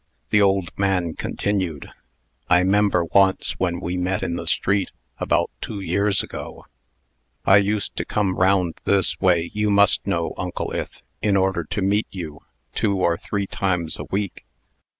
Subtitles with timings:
[0.31, 1.91] The old man continued:
[2.49, 6.65] "I 'member once when we met in the street, about two years ago"
[7.45, 11.83] "I used to come around this way, you must know, Uncle Ith, in order to
[11.83, 12.39] meet you,
[12.73, 14.43] two or three times a week."